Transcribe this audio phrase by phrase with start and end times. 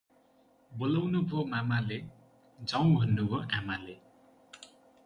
[0.71, 1.99] बोलाउनु भो मामाले,
[2.59, 3.95] जाउँ भन्नु भो आमाले।